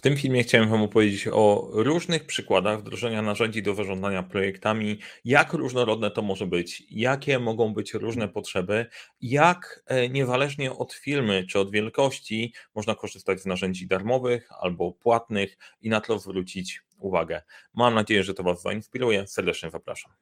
[0.00, 5.52] W tym filmie chciałem Wam opowiedzieć o różnych przykładach wdrożenia narzędzi do zarządzania projektami, jak
[5.52, 8.86] różnorodne to może być, jakie mogą być różne potrzeby,
[9.20, 15.58] jak e, niezależnie od firmy czy od wielkości można korzystać z narzędzi darmowych albo płatnych
[15.82, 17.42] i na to zwrócić uwagę.
[17.74, 19.26] Mam nadzieję, że to Was zainspiruje.
[19.26, 20.12] Serdecznie zapraszam.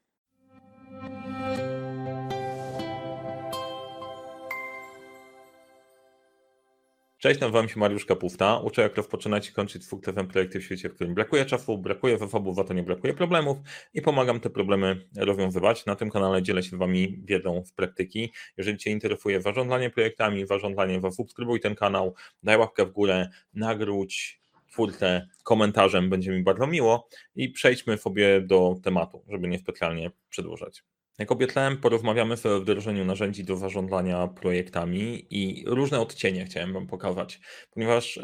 [7.21, 8.59] Cześć, nazywam się Mariusz Kapufta.
[8.59, 12.59] Uczę, jak rozpoczynać i kończyć sukcesem projekty w świecie, w którym brakuje czasu, brakuje zasobów,
[12.59, 13.59] a to nie brakuje problemów
[13.95, 15.87] i pomagam te problemy rozwiązywać.
[15.87, 18.33] Na tym kanale dzielę się z Wami wiedzą z praktyki.
[18.57, 25.29] Jeżeli Cię interesuje zarządzanie projektami, zarządzanie, zasubskrybuj ten kanał, daj łapkę w górę, nagródź twórcę
[25.43, 30.85] komentarzem, będzie mi bardzo miło i przejdźmy sobie do tematu, żeby nie specjalnie przedłużać.
[31.19, 36.87] Jak obiecałem, porozmawiamy sobie o wdrożeniu narzędzi do zarządzania projektami i różne odcienie chciałem Wam
[36.87, 38.21] pokazać, ponieważ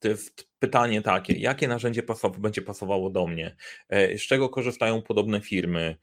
[0.00, 2.02] to jest pytanie takie, jakie narzędzie
[2.38, 3.56] będzie pasowało do mnie,
[3.88, 5.96] e, z czego korzystają podobne firmy,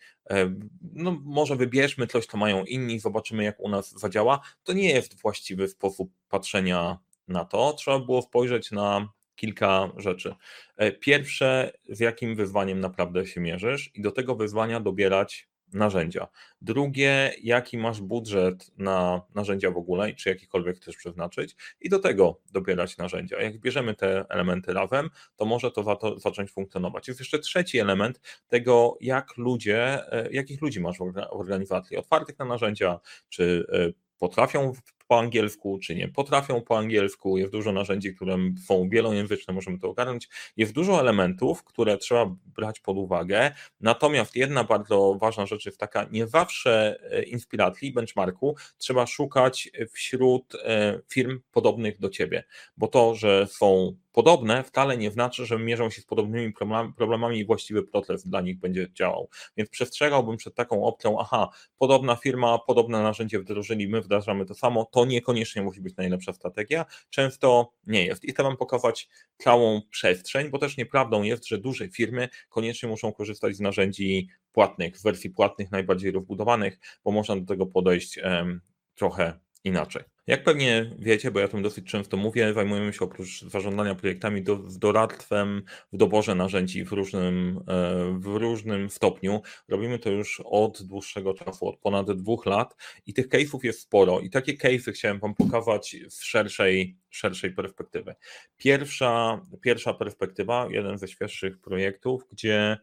[0.94, 4.40] no może wybierzmy coś, co mają inni, zobaczymy jak u nas zadziała.
[4.64, 10.36] To nie jest właściwy sposób patrzenia na to, trzeba było spojrzeć na kilka rzeczy.
[10.78, 16.28] E, pierwsze, z jakim wyzwaniem naprawdę się mierzysz i do tego wyzwania dobierać narzędzia.
[16.62, 22.00] Drugie, jaki masz budżet na narzędzia w ogóle i czy jakikolwiek chcesz przeznaczyć i do
[22.00, 23.42] tego dobierać narzędzia.
[23.42, 27.08] Jak bierzemy te elementy razem, to może to, to zacząć funkcjonować.
[27.08, 32.46] Jest jeszcze trzeci element tego, jak ludzie, e, jakich ludzi masz w organizacji, otwartych na
[32.46, 34.74] narzędzia, czy e, potrafią
[35.08, 37.38] po angielsku, czy nie potrafią po angielsku.
[37.38, 40.30] Jest dużo narzędzi, które są wielojęzyczne, możemy to ogarnąć.
[40.58, 43.52] Jest dużo elementów, które trzeba brać pod uwagę.
[43.82, 50.56] Natomiast jedna bardzo ważna rzecz jest taka, nie zawsze e, inspiracji, benchmarku trzeba szukać wśród
[50.56, 52.44] e, firm podobnych do ciebie,
[52.78, 56.54] bo to, że są podobne, wcale nie znaczy, że mierzą się z podobnymi
[56.98, 59.30] problemami i właściwy proces dla nich będzie działał.
[59.58, 64.86] Więc przestrzegałbym przed taką opcją, aha, podobna firma, podobne narzędzie wdrożyli, my wdrażamy to samo,
[64.96, 68.24] to niekoniecznie musi być najlepsza strategia, często nie jest.
[68.24, 73.14] I chcę Wam pokazać całą przestrzeń, bo też nieprawdą jest, że duże firmy koniecznie muszą
[73.14, 78.62] korzystać z narzędzi płatnych, z wersji płatnych najbardziej rozbudowanych, bo można do tego podejść um,
[78.96, 80.15] trochę inaczej.
[80.28, 84.56] Jak pewnie wiecie, bo ja tym dosyć często mówię, zajmujemy się oprócz zarządzania projektami do,
[84.56, 85.64] doradztwem
[85.94, 89.42] w doborze narzędzi w różnym, e, w różnym stopniu.
[89.68, 92.76] Robimy to już od dłuższego czasu, od ponad dwóch lat
[93.06, 98.16] i tych case'ów jest sporo i takie case'y chciałem Wam pokazać z szerszej, szerszej perspektywy.
[98.58, 102.78] Pierwsza, pierwsza perspektywa, jeden ze świeższych projektów, gdzie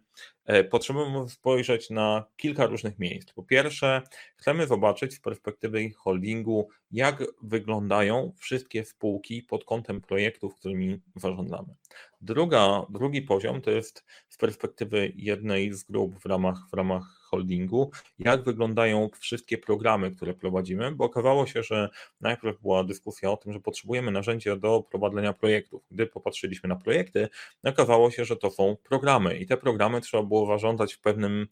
[0.44, 3.32] e, potrzebujemy spojrzeć na kilka różnych miejsc.
[3.32, 4.02] Po pierwsze,
[4.36, 11.74] chcemy zobaczyć z perspektywy holdingu, jak wyglądają wszystkie spółki pod kątem projektów, którymi zarządzamy.
[12.20, 17.90] Druga, drugi poziom to jest z perspektywy jednej z grup w ramach, w ramach holdingu,
[18.18, 21.88] jak wyglądają wszystkie programy, które prowadzimy, bo okazało się, że
[22.20, 25.82] najpierw była dyskusja o tym, że potrzebujemy narzędzia do prowadzenia projektów.
[25.90, 27.28] Gdy popatrzyliśmy na projekty,
[27.64, 31.46] okazało się, że to są programy i te programy trzeba było zarządzać w pewnym,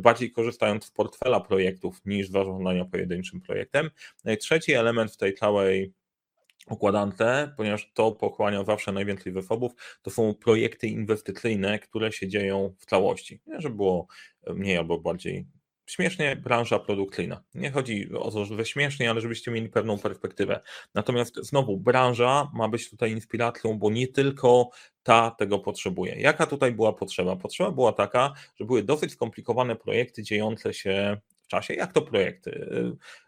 [0.00, 3.90] bardziej korzystając z portfela projektów niż zarządzania pojedynczym projektem.
[4.24, 5.92] No trzeci element w tej całej
[6.70, 7.16] układance,
[7.56, 13.40] ponieważ to pochłania zawsze najwięcej zasobów, to są projekty inwestycyjne, które się dzieją w całości.
[13.46, 14.06] Nie, żeby było
[14.46, 15.46] mniej albo bardziej
[15.86, 17.42] śmiesznie, branża produkcyjna.
[17.54, 20.60] Nie chodzi o to, że śmiesznie, ale żebyście mieli pewną perspektywę.
[20.94, 24.70] Natomiast znowu, branża ma być tutaj inspiracją, bo nie tylko
[25.02, 26.20] ta tego potrzebuje.
[26.20, 27.36] Jaka tutaj była potrzeba?
[27.36, 31.20] Potrzeba była taka, że były dosyć skomplikowane projekty dziejące się
[31.52, 32.66] czasie, jak to projekty.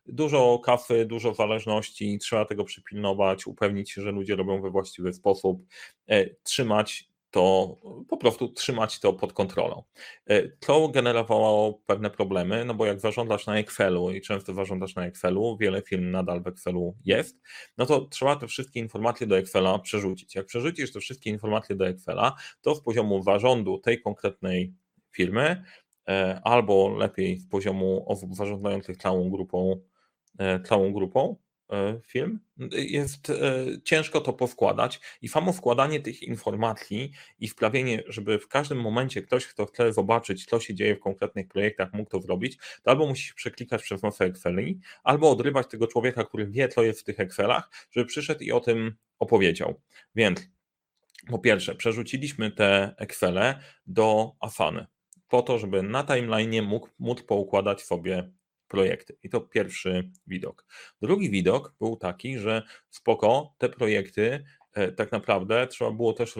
[0.07, 5.67] Dużo kafy, dużo zależności, trzeba tego przypilnować, upewnić się, że ludzie robią we właściwy sposób,
[6.09, 7.77] e, trzymać to
[8.09, 9.83] po prostu trzymać to pod kontrolą.
[10.27, 15.07] E, to generowało pewne problemy, no bo jak zarządzasz na Excelu i często zarządzasz na
[15.07, 17.41] Excelu, wiele firm nadal w Excelu jest,
[17.79, 20.35] no to trzeba te wszystkie informacje do Excela przerzucić.
[20.35, 24.73] Jak przerzucisz te wszystkie informacje do Excela, to z poziomu zarządu tej konkretnej
[25.13, 25.65] firmy
[26.45, 29.81] albo lepiej z poziomu osób zarządzających całą grupą,
[30.39, 31.37] e, całą grupą
[31.73, 32.39] e, firm,
[32.73, 33.33] jest
[33.85, 39.47] ciężko to poskładać i samo składanie tych informacji i sprawienie, żeby w każdym momencie ktoś,
[39.47, 43.35] kto chce zobaczyć, co się dzieje w konkretnych projektach, mógł to zrobić, to albo musi
[43.35, 47.71] przeklikać przez masę Exceli, albo odrywać tego człowieka, który wie, co jest w tych Excelach,
[47.91, 49.81] żeby przyszedł i o tym opowiedział.
[50.15, 50.49] Więc
[51.31, 54.87] po pierwsze, przerzuciliśmy te Excele do Asany
[55.29, 56.65] po to, żeby na timeline
[56.99, 58.31] mógł, poukładać sobie
[58.69, 59.17] projekty.
[59.23, 60.67] I to pierwszy widok.
[61.03, 64.45] Drugi widok był taki, że spoko, te projekty
[64.97, 66.35] tak naprawdę trzeba było też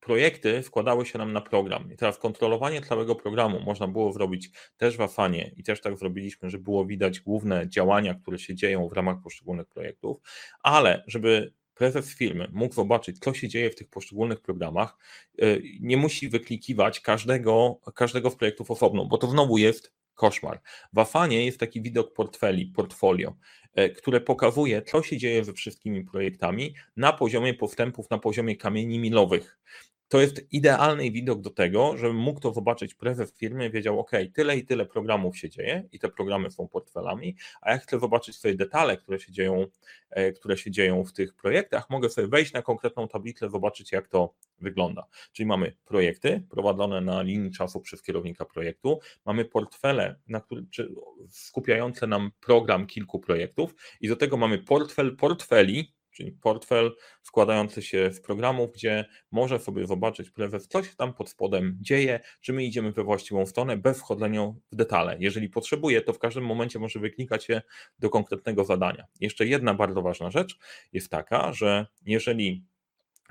[0.00, 1.92] projekty wkładały się nam na program.
[1.92, 6.50] I teraz kontrolowanie całego programu można było zrobić też w Afanie i też tak zrobiliśmy,
[6.50, 10.20] że było widać główne działania, które się dzieją w ramach poszczególnych projektów,
[10.62, 14.96] ale żeby prezes firmy mógł zobaczyć, co się dzieje w tych poszczególnych programach,
[15.42, 20.60] y, nie musi wyklikiwać każdego, każdego z projektów osobno, bo to znowu jest koszmar.
[20.92, 23.36] W Afanie jest taki widok portfeli, portfolio,
[23.78, 28.98] y, które pokazuje, co się dzieje ze wszystkimi projektami na poziomie postępów, na poziomie kamieni
[28.98, 29.58] milowych
[30.10, 34.56] to jest idealny widok do tego, żeby mógł to zobaczyć prezes firmy, wiedział, ok, tyle
[34.56, 38.54] i tyle programów się dzieje i te programy są portfelami, a ja chcę zobaczyć swoje
[38.54, 39.66] detale, które się dzieją,
[40.10, 44.08] e, które się dzieją w tych projektach, mogę sobie wejść na konkretną tablicę, zobaczyć jak
[44.08, 45.06] to wygląda.
[45.32, 50.66] Czyli mamy projekty prowadzone na linii czasu przez kierownika projektu, mamy portfele, na który,
[51.28, 58.12] skupiające nam program kilku projektów i do tego mamy portfel portfeli, czyli portfel składający się
[58.12, 62.64] z programów, gdzie może sobie zobaczyć prezes, co się tam pod spodem dzieje, czy my
[62.64, 65.16] idziemy we właściwą stronę bez wchodzenia w detale.
[65.20, 67.62] Jeżeli potrzebuje, to w każdym momencie może wyklikać się
[67.98, 69.04] do konkretnego zadania.
[69.20, 70.58] Jeszcze jedna bardzo ważna rzecz
[70.92, 72.64] jest taka, że jeżeli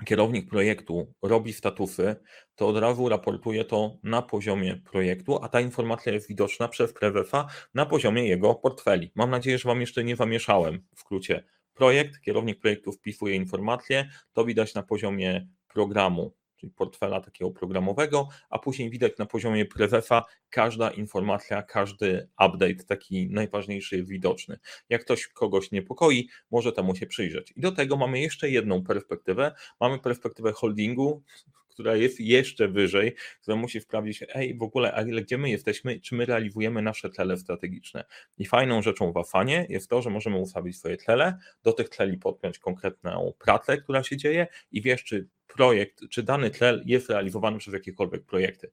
[0.04, 2.16] kierownik projektu robi statusy,
[2.54, 7.46] to od razu raportuje to na poziomie projektu, a ta informacja jest widoczna przez prezesa
[7.74, 9.10] na poziomie jego portfeli.
[9.14, 11.44] Mam nadzieję, że Wam jeszcze nie zamieszałem w skrócie
[11.74, 18.58] projekt, kierownik projektu wpisuje informacje, to widać na poziomie programu, czyli portfela takiego programowego, a
[18.58, 24.58] później widać na poziomie prezesa każda informacja, każdy update, taki najważniejszy widoczny.
[24.88, 27.52] Jak ktoś kogoś niepokoi, może temu się przyjrzeć.
[27.56, 31.22] I do tego mamy jeszcze jedną perspektywę, mamy perspektywę holdingu,
[31.70, 36.14] która jest jeszcze wyżej, która musi sprawdzić, ej, w ogóle, ale gdzie my jesteśmy, czy
[36.14, 38.04] my realizujemy nasze cele strategiczne.
[38.38, 42.18] I fajną rzeczą w Afanie jest to, że możemy ustawić swoje cele, do tych celi
[42.18, 47.58] podpiąć konkretną pracę, która się dzieje i wiesz, czy projekt, czy dany cel jest realizowany
[47.58, 48.70] przez jakiekolwiek projekty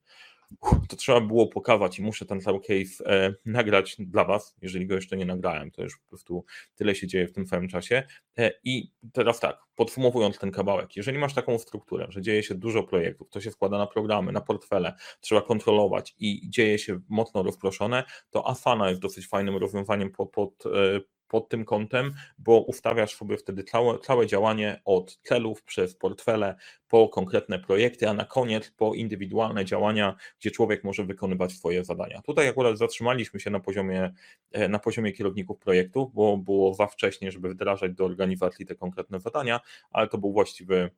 [0.89, 4.95] to trzeba było pokazać i muszę ten cały case e, nagrać dla Was, jeżeli go
[4.95, 6.45] jeszcze nie nagrałem, to już po prostu
[6.75, 8.03] tyle się dzieje w tym samym czasie.
[8.37, 12.83] E, I teraz tak, podsumowując ten kawałek, jeżeli masz taką strukturę, że dzieje się dużo
[12.83, 18.03] projektów, to się składa na programy, na portfele, trzeba kontrolować i dzieje się mocno rozproszone,
[18.29, 23.37] to Asana jest dosyć fajnym rozwiązaniem pod, pod e, pod tym kątem, bo ustawiasz sobie
[23.37, 26.55] wtedy całe, całe działanie od celów przez portfele
[26.87, 32.21] po konkretne projekty, a na koniec po indywidualne działania, gdzie człowiek może wykonywać swoje zadania.
[32.21, 34.13] Tutaj akurat zatrzymaliśmy się na poziomie,
[34.51, 39.19] e, na poziomie kierowników projektów, bo było za wcześnie, żeby wdrażać do organizacji te konkretne
[39.19, 39.59] zadania,
[39.91, 40.89] ale to był właściwy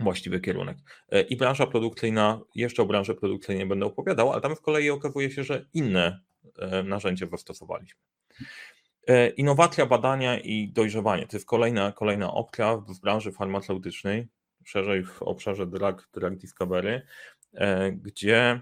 [0.00, 0.76] właściwy kierunek.
[1.10, 5.30] E, I branża produkcyjna, jeszcze o branży produkcyjnej będę opowiadał, ale tam z kolei okazuje
[5.30, 6.20] się, że inne
[6.58, 8.00] e, narzędzia zastosowaliśmy.
[9.10, 14.28] E, innowacja, badania i dojrzewanie to jest kolejna, kolejna opcja w branży farmaceutycznej,
[14.64, 17.02] szerzej w obszarze drug, drug discovery,
[17.54, 18.60] e, gdzie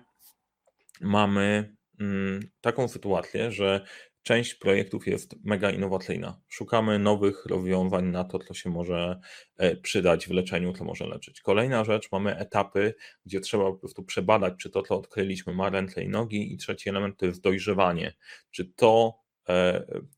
[1.00, 3.86] mamy mm, taką sytuację, że
[4.22, 6.40] część projektów jest mega innowacyjna.
[6.48, 9.20] Szukamy nowych rozwiązań na to, co się może
[9.56, 11.40] e, przydać w leczeniu, co może leczyć.
[11.40, 12.94] Kolejna rzecz, mamy etapy,
[13.26, 16.52] gdzie trzeba po prostu przebadać, czy to, co odkryliśmy, ma ręce i nogi.
[16.52, 18.14] I trzeci element to jest dojrzewanie.
[18.50, 19.27] Czy to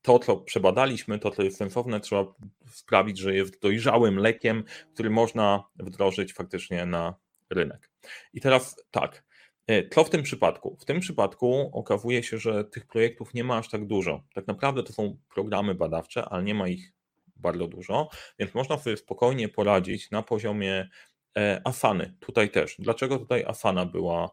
[0.02, 2.24] to, co przebadaliśmy, to, co jest sensowne, trzeba
[2.66, 7.14] sprawić, że jest dojrzałym lekiem, który można wdrożyć faktycznie na
[7.50, 7.90] rynek.
[8.32, 9.24] I teraz tak,
[9.66, 10.76] e, co w tym przypadku?
[10.80, 14.22] W tym przypadku okazuje się, że tych projektów nie ma aż tak dużo.
[14.34, 16.92] Tak naprawdę to są programy badawcze, ale nie ma ich
[17.36, 18.08] bardzo dużo,
[18.38, 20.88] więc można sobie spokojnie poradzić na poziomie
[21.36, 22.14] e, Asany.
[22.20, 22.76] Tutaj też.
[22.78, 24.30] Dlaczego tutaj Asana była,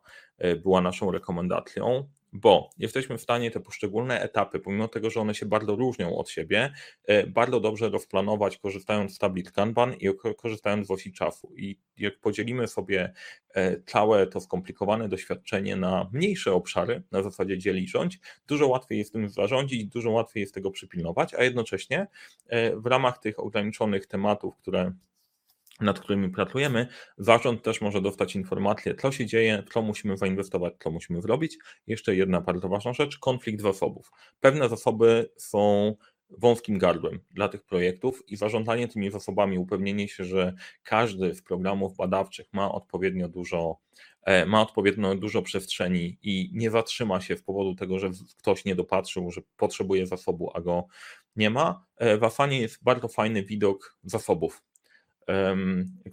[0.63, 2.10] była naszą rekomendacją?
[2.34, 6.29] Bo jesteśmy w stanie te poszczególne etapy, pomimo tego, że one się bardzo różnią od
[6.29, 6.74] siebie,
[7.05, 11.53] e, bardzo dobrze rozplanować, korzystając z tablic Kanban i korzystając z osi czasu.
[11.55, 13.13] I jak podzielimy sobie
[13.53, 19.13] e, całe to skomplikowane doświadczenie na mniejsze obszary, na zasadzie dzieli rządź, dużo łatwiej jest
[19.13, 22.07] tym zarządzić, dużo łatwiej jest tego przypilnować, a jednocześnie
[22.48, 24.93] e, w ramach tych ograniczonych tematów, które
[25.81, 30.91] nad którymi pracujemy, zarząd też może dostać informację, co się dzieje, co musimy zainwestować, co
[30.91, 31.57] musimy zrobić.
[31.88, 34.12] Jeszcze jedna bardzo ważna rzecz, konflikt zasobów.
[34.39, 35.96] Pewne zasoby są
[36.29, 40.53] wąskim gardłem dla tych projektów i zarządzanie tymi zasobami, upewnienie się, że
[40.84, 43.79] każdy z programów badawczych ma odpowiednio dużo,
[44.24, 48.75] e, ma odpowiednio dużo przestrzeni i nie zatrzyma się z powodu tego, że ktoś nie
[48.75, 50.88] dopatrzył, że potrzebuje zasobu, a go
[51.36, 51.86] nie ma.
[51.98, 54.63] E, w Afanie jest bardzo fajny widok zasobów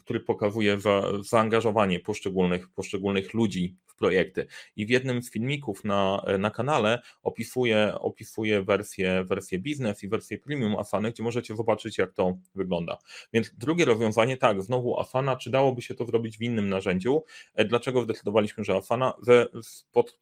[0.01, 4.47] który pokazuje za, zaangażowanie poszczególnych, poszczególnych ludzi projekty.
[4.77, 10.39] I w jednym z filmików na, na kanale opisuję, opisuję wersję, wersję biznes i wersję
[10.39, 12.99] premium Asany, gdzie możecie zobaczyć, jak to wygląda.
[13.33, 17.25] Więc drugie rozwiązanie, tak, znowu Asana, czy dałoby się to zrobić w innym narzędziu?
[17.55, 19.15] E, dlaczego zdecydowaliśmy, że Asana?
[19.23, 19.53] Z,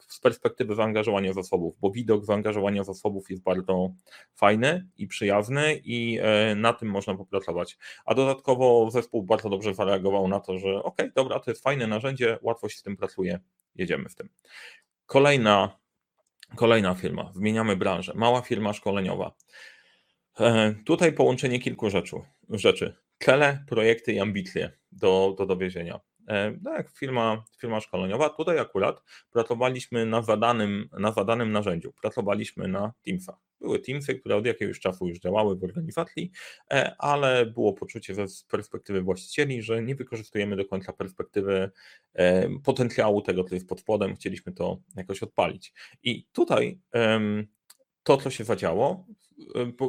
[0.08, 3.90] z perspektywy zaangażowania zasobów, bo widok zaangażowania zasobów jest bardzo
[4.34, 7.78] fajny i przyjazny i e, na tym można popracować.
[8.04, 12.38] A dodatkowo zespół bardzo dobrze zareagował na to, że ok, dobra, to jest fajne narzędzie,
[12.42, 13.40] łatwo się z tym pracuje,
[13.74, 14.28] jedziemy w tym.
[15.06, 15.78] Kolejna,
[16.56, 19.34] kolejna firma, zmieniamy branżę, mała firma szkoleniowa.
[20.40, 22.16] E, tutaj połączenie kilku rzeczy.
[22.48, 22.96] rzeczy.
[23.18, 26.00] Cele, projekty i ambicje do, do dowiezienia.
[26.64, 28.28] Tak, firma, firma szkoleniowa.
[28.30, 31.92] Tutaj akurat pracowaliśmy na zadanym, na zadanym narzędziu.
[31.92, 33.36] Pracowaliśmy na Teamsach.
[33.62, 36.30] Były Teamsy, które od jakiegoś czasu już działały w organizacji,
[36.70, 41.70] e, ale było poczucie z perspektywy właścicieli, że nie wykorzystujemy do końca perspektywy
[42.64, 44.14] potencjału tego, co jest pod spodem.
[44.14, 45.72] Chcieliśmy to jakoś odpalić.
[46.02, 46.80] I tutaj
[48.02, 49.06] to, co się zadziało,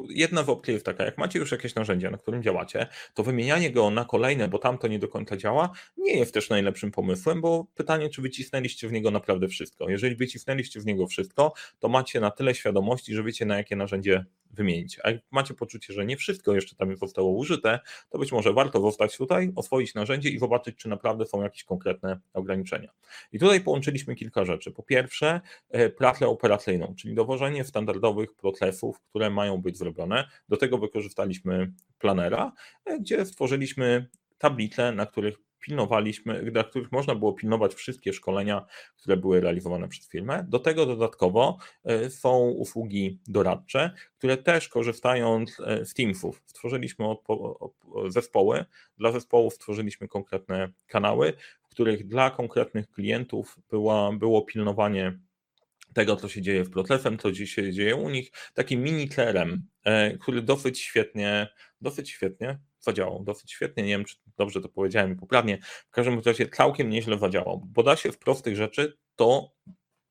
[0.09, 3.89] jedna z opcji taka, jak macie już jakieś narzędzie, na którym działacie, to wymienianie go
[3.89, 8.09] na kolejne, bo tamto nie do końca działa, nie jest też najlepszym pomysłem, bo pytanie,
[8.09, 9.89] czy wycisnęliście w niego naprawdę wszystko.
[9.89, 14.25] Jeżeli wycisnęliście w niego wszystko, to macie na tyle świadomości, że wiecie, na jakie narzędzie
[14.53, 14.99] wymienić.
[15.03, 17.79] A jak macie poczucie, że nie wszystko jeszcze tam zostało użyte,
[18.09, 22.19] to być może warto zostać tutaj, oswoić narzędzie i zobaczyć, czy naprawdę są jakieś konkretne
[22.33, 22.91] ograniczenia.
[23.31, 24.71] I tutaj połączyliśmy kilka rzeczy.
[24.71, 30.27] Po pierwsze, e, pracę operacyjną, czyli dowożenie standardowych procesów, które mają być zrobione.
[30.49, 32.51] Do tego wykorzystaliśmy planera,
[32.85, 38.65] e, gdzie stworzyliśmy tablice, na których pilnowaliśmy, dla których można było pilnować wszystkie szkolenia,
[38.95, 40.45] które były realizowane przez firmę.
[40.49, 47.05] Do tego dodatkowo e, są usługi doradcze, które też korzystając e, z Teamsów stworzyliśmy
[48.07, 48.65] zespoły.
[48.97, 55.19] Dla zespołów stworzyliśmy konkretne kanały, w których dla konkretnych klientów była, było pilnowanie
[55.93, 60.17] tego, co się dzieje w procesem, co się dzieje u nich, takim mini CRM, e,
[60.17, 61.47] który dosyć świetnie,
[61.81, 66.49] dosyć świetnie zadziałał, dosyć świetnie, nie wiem, czy dobrze to powiedziałem poprawnie, w każdym razie
[66.49, 69.51] całkiem nieźle zadziałał, bo da się w prostych rzeczy to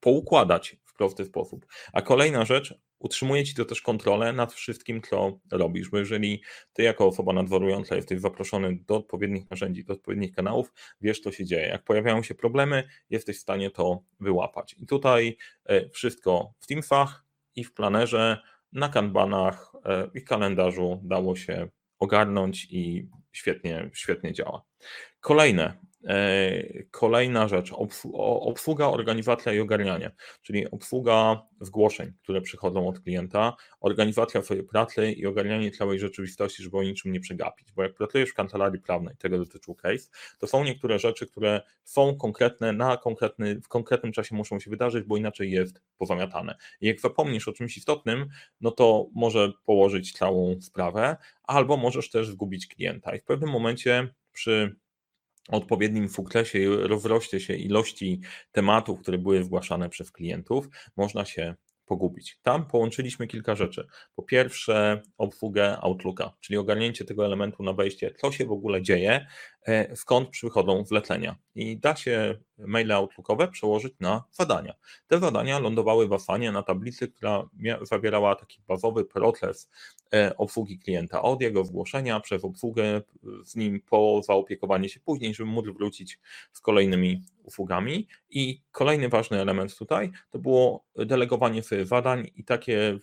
[0.01, 1.67] poukładać w prosty sposób.
[1.93, 6.83] A kolejna rzecz, utrzymuje ci to też kontrolę nad wszystkim, co robisz, bo jeżeli ty
[6.83, 11.67] jako osoba nadzorująca jesteś zaproszony do odpowiednich narzędzi, do odpowiednich kanałów, wiesz, co się dzieje.
[11.67, 14.75] Jak pojawiają się problemy, jesteś w stanie to wyłapać.
[14.79, 17.25] I tutaj e, wszystko w Teamsach
[17.57, 18.39] i w planerze,
[18.73, 21.69] na kanbanach e, i kalendarzu dało się
[22.03, 24.63] ogarnąć i świetnie, świetnie działa.
[25.21, 25.79] Kolejne
[26.91, 27.73] kolejna rzecz,
[28.13, 30.11] obsługa, organizacja i ogarnianie,
[30.43, 36.79] czyli obsługa zgłoszeń, które przychodzą od klienta, organizacja swojej pracy i ogarnianie całej rzeczywistości, żeby
[36.79, 37.73] o niczym nie przegapić.
[37.73, 42.17] Bo jak pracujesz w kancelarii prawnej, tego dotyczył case, to są niektóre rzeczy, które są
[42.17, 46.57] konkretne, na konkretny, w konkretnym czasie muszą się wydarzyć, bo inaczej jest pozamiatane.
[46.81, 48.29] I jak zapomnisz o czymś istotnym,
[48.61, 53.15] no to może położyć całą sprawę, albo możesz też zgubić klienta.
[53.15, 54.77] I w pewnym momencie przy
[55.49, 58.21] odpowiednim sukcesie i rozroście się ilości
[58.53, 61.55] tematów, które były zgłaszane przez klientów, można się
[61.87, 62.39] pogubić.
[62.43, 63.87] Tam połączyliśmy kilka rzeczy.
[64.15, 69.27] Po pierwsze, obsługę Outlooka, czyli ogarnięcie tego elementu na wejście, co się w ogóle dzieje,
[69.95, 71.37] skąd przychodzą zlecenia.
[71.55, 74.75] I da się maile Outlookowe przełożyć na zadania.
[75.07, 77.49] Te zadania lądowały w Asanie na tablicy, która
[77.83, 79.71] zawierała taki bazowy proces
[80.15, 83.03] e, obsługi klienta, od jego zgłoszenia przez obsługę
[83.45, 86.19] z nim po zaopiekowanie się później, żeby móc wrócić
[86.53, 88.09] z kolejnymi usługami.
[88.31, 92.99] I kolejny ważny element tutaj to było delegowanie sobie zadań i takie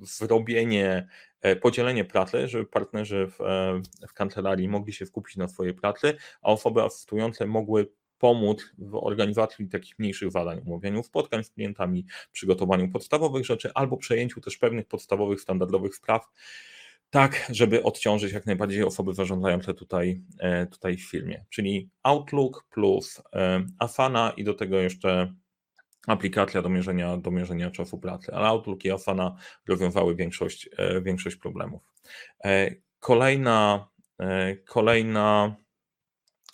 [0.00, 1.08] zrobienie,
[1.40, 6.16] e, podzielenie pracy, żeby partnerzy w, e, w kancelarii mogli się skupić na swojej pracy,
[6.42, 7.88] a osoby asystujące mogły
[8.18, 14.40] pomóc w organizacji takich mniejszych zadań, umawianiu spotkań z klientami, przygotowaniu podstawowych rzeczy albo przejęciu
[14.40, 16.28] też pewnych podstawowych, standardowych spraw,
[17.10, 21.44] tak, żeby odciążyć jak najbardziej osoby zarządzające tutaj, e, tutaj w firmie.
[21.50, 23.22] Czyli Outlook plus
[23.78, 25.34] Asana i do tego jeszcze
[26.08, 29.36] aplikacja do mierzenia, do mierzenia czasu pracy, ale Outlook i Asana
[29.68, 31.82] rozwiązały większość, e, większość problemów.
[32.44, 33.88] E, kolejna,
[34.66, 35.56] kolejna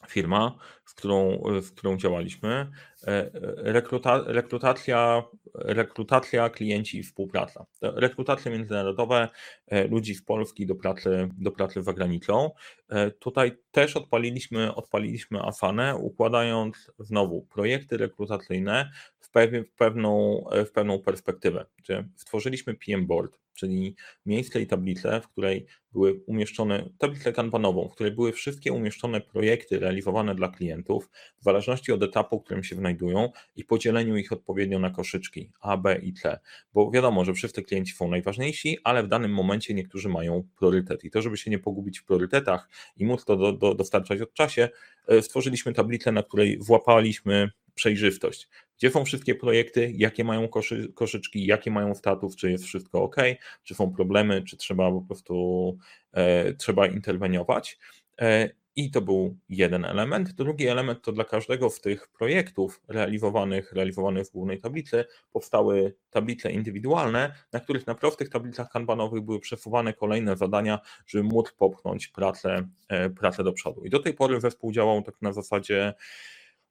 [0.08, 2.70] firma, z którą, z którą działaliśmy,
[3.06, 5.22] E, rekruta, rekrutacja,
[5.54, 7.66] rekrutacja klienci i współpraca.
[7.82, 9.28] Rekrutacje międzynarodowe
[9.66, 12.50] e, ludzi z Polski do pracy, do pracy za granicą.
[12.88, 18.90] E, tutaj też odpaliliśmy, odpaliliśmy Afanę, układając znowu projekty rekrutacyjne
[19.34, 21.66] w, pewną, w pewną perspektywę.
[22.16, 28.12] Stworzyliśmy PM Board, czyli miejsce i tablicę, w której były umieszczone, tablicę kanbanową, w której
[28.12, 31.10] były wszystkie umieszczone projekty realizowane dla klientów,
[31.40, 35.50] w zależności od etapu, w którym się znajdują znajdują i podzieleniu ich odpowiednio na koszyczki
[35.60, 36.38] A, B i C,
[36.74, 41.10] bo wiadomo, że wszyscy klienci są najważniejsi, ale w danym momencie niektórzy mają priorytet i
[41.10, 44.68] to, żeby się nie pogubić w priorytetach i móc to do, do, dostarczać od czasie,
[45.08, 48.48] e, stworzyliśmy tablicę, na której włapaliśmy przejrzystość.
[48.78, 53.16] Gdzie są wszystkie projekty, jakie mają koszy, koszyczki, jakie mają status, czy jest wszystko ok,
[53.62, 55.78] czy są problemy, czy trzeba po prostu
[56.12, 57.78] e, trzeba interweniować.
[58.20, 60.32] E, i to był jeden element.
[60.32, 66.52] Drugi element to dla każdego z tych projektów realizowanych, realizowanych w głównej tablicy powstały tablice
[66.52, 72.68] indywidualne, na których na prostych tablicach kanbanowych były przesuwane kolejne zadania, żeby móc popchnąć pracę,
[72.88, 73.84] e, pracę do przodu.
[73.84, 75.94] I do tej pory zespół działał tak na zasadzie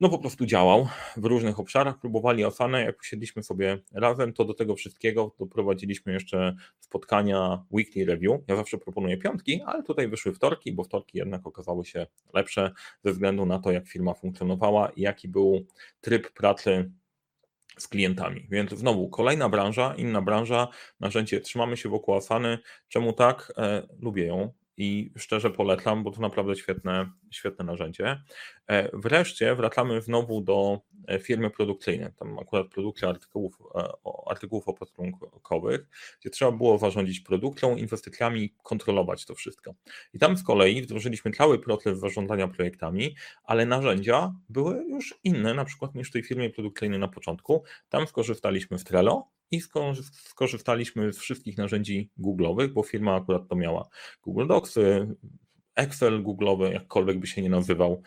[0.03, 4.53] no po prostu działał w różnych obszarach, próbowali Asana, jak usiedliśmy sobie razem, to do
[4.53, 8.41] tego wszystkiego doprowadziliśmy jeszcze spotkania weekly review.
[8.47, 12.71] Ja zawsze proponuję piątki, ale tutaj wyszły wtorki, bo wtorki jednak okazały się lepsze
[13.03, 15.65] ze względu na to, jak firma funkcjonowała i jaki był
[16.01, 16.91] tryb pracy
[17.77, 18.47] z klientami.
[18.49, 20.67] Więc znowu kolejna branża, inna branża,
[20.99, 22.57] narzędzie trzymamy się wokół Asany.
[22.87, 23.53] Czemu tak?
[23.57, 28.21] E, lubię ją, i szczerze polecam, bo to naprawdę świetne, świetne narzędzie.
[28.67, 33.87] E, wreszcie wracamy znowu do e, firmy produkcyjnej, tam akurat produkcja artykułów, e,
[34.29, 35.87] artykułów opatrunkowych,
[36.21, 39.73] gdzie trzeba było zarządzić produkcją, inwestycjami, kontrolować to wszystko.
[40.13, 45.65] I tam z kolei wdrożyliśmy cały proces zarządzania projektami, ale narzędzia były już inne, na
[45.65, 47.63] przykład niż w tej firmie produkcyjnej na początku.
[47.89, 49.61] Tam skorzystaliśmy z Trello, i
[50.11, 53.87] skorzystaliśmy z wszystkich narzędzi Google'owych, bo firma akurat to miała
[54.23, 55.15] Google Docsy,
[55.75, 58.01] Excel Google'owy, jakkolwiek by się nie nazywał.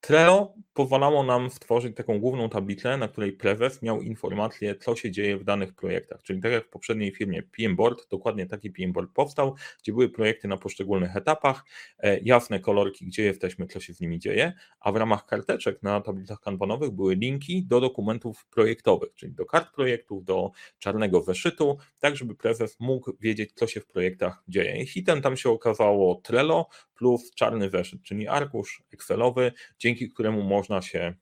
[0.00, 5.36] Trello pozwalało nam stworzyć taką główną tablicę, na której prezes miał informacje, co się dzieje
[5.36, 6.22] w danych projektach.
[6.22, 10.08] Czyli tak jak w poprzedniej firmie PM Board, dokładnie taki PM Board powstał, gdzie były
[10.08, 11.64] projekty na poszczególnych etapach,
[11.98, 16.00] e, jasne kolorki, gdzie jesteśmy, co się z nimi dzieje, a w ramach karteczek na
[16.00, 22.16] tablicach kanbanowych były linki do dokumentów projektowych, czyli do kart projektów, do czarnego zeszytu, tak
[22.16, 24.82] żeby prezes mógł wiedzieć, co się w projektach dzieje.
[24.82, 30.82] I hitem tam się okazało Trello plus czarny zeszyt, czyli arkusz Excelowy, dzięki któremu można
[30.82, 31.14] się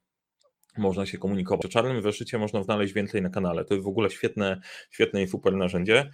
[0.79, 1.67] można się komunikować.
[1.67, 3.65] O czarnym zeszycie można znaleźć więcej na kanale.
[3.65, 6.11] To jest w ogóle świetne, świetne i super narzędzie,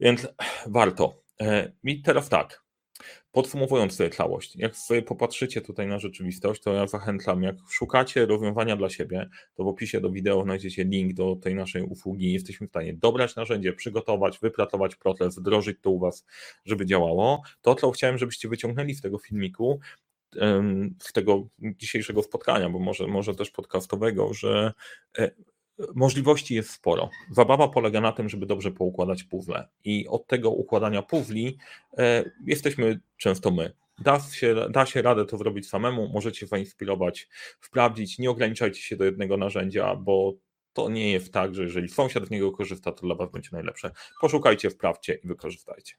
[0.00, 0.28] więc
[0.66, 1.22] warto.
[1.40, 2.62] E, I teraz tak,
[3.32, 8.76] Podsumowując sobie całość, jak sobie popatrzycie tutaj na rzeczywistość, to ja zachęcam, jak szukacie rozwiązania
[8.76, 12.32] dla siebie, to w opisie do wideo znajdziecie link do tej naszej usługi.
[12.32, 16.26] Jesteśmy w stanie dobrać narzędzie, przygotować, wypracować proces, wdrożyć to u Was,
[16.64, 17.42] żeby działało.
[17.62, 19.80] To, co chciałem, żebyście wyciągnęli z tego filmiku,
[20.98, 24.72] z tego dzisiejszego spotkania, bo może, może też podcastowego, że
[25.18, 25.30] e,
[25.94, 27.10] możliwości jest sporo.
[27.30, 31.58] Zabawa polega na tym, żeby dobrze poukładać puzzle i od tego układania puzli
[31.98, 33.72] e, jesteśmy często my.
[33.98, 37.28] Da się, da się radę to zrobić samemu, możecie zainspirować,
[37.60, 40.34] sprawdzić, nie ograniczajcie się do jednego narzędzia, bo
[40.72, 43.90] to nie jest tak, że jeżeli sąsiad z niego korzysta, to dla Was będzie najlepsze.
[44.20, 45.94] Poszukajcie, wprawcie i wykorzystajcie.